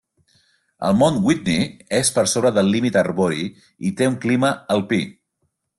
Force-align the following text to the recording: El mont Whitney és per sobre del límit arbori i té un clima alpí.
El 0.87 0.95
mont 1.01 1.19
Whitney 1.27 1.67
és 1.99 2.11
per 2.17 2.25
sobre 2.33 2.53
del 2.57 2.73
límit 2.77 2.99
arbori 3.05 3.47
i 3.91 3.95
té 4.01 4.13
un 4.15 4.21
clima 4.27 4.55
alpí. 4.79 5.07